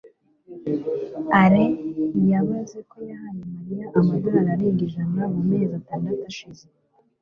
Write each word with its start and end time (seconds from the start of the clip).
alain 1.41 1.73
yabaze 2.31 2.77
ko 2.91 2.97
yahaye 3.09 3.43
mariya 3.53 3.85
amadolari 3.99 4.49
arenga 4.55 4.81
ijana 4.87 5.21
mu 5.33 5.41
mezi 5.49 5.73
atandatu 5.81 6.23
ashize 6.31 6.65